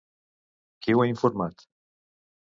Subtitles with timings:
[0.85, 1.61] Qui ho ha informat?